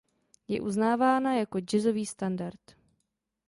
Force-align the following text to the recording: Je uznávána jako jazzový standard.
Je 0.47 0.61
uznávána 0.61 1.33
jako 1.35 1.59
jazzový 1.59 2.05
standard. 2.05 2.59